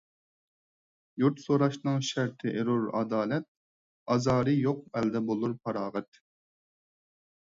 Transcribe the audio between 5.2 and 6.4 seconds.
بولۇر پاراغەت.